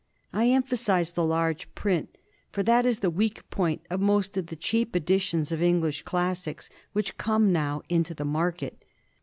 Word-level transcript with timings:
I 0.33 0.47
emphasize 0.49 1.11
the 1.11 1.23
large 1.23 1.75
print, 1.75 2.17
for 2.49 2.63
that 2.63 2.87
is 2.87 3.01
the 3.01 3.11
weak 3.11 3.47
point 3.51 3.83
of 3.91 3.99
most 4.01 4.35
of 4.35 4.47
the 4.47 4.55
cheap 4.55 4.95
editions 4.95 5.51
of 5.51 5.61
English 5.61 6.01
Classics 6.01 6.71
which 6.91 7.19
come 7.19 7.51
now 7.51 7.83
into 7.87 8.15
the 8.15 8.25
market. 8.25 8.83